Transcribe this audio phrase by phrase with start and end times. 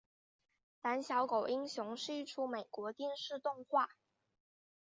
[0.81, 3.91] 胆小狗英雄是一出美国电视动画。